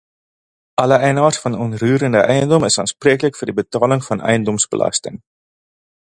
[0.73, 5.21] Alle eienaars van onroerende eiendom is aanspreeklik vir die betaling van eiendomsbelasting.